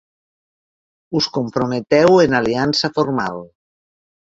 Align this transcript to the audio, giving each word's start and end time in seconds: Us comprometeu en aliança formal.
Us 1.19 1.27
comprometeu 1.35 2.15
en 2.25 2.35
aliança 2.41 2.93
formal. 2.99 3.41